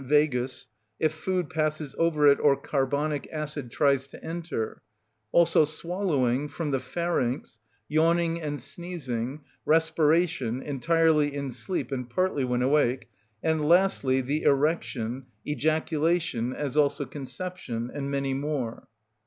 [0.03, 0.65] vagus_)
[0.99, 4.81] if food passes over it or carbonic acid tries to enter;
[5.31, 12.63] also swallowing, from the pharynx, yawning and sneezing, respiration, entirely in sleep and partly when
[12.63, 13.07] awake;
[13.43, 18.87] and, lastly, the erection, ejaculation, as also conception, and many more.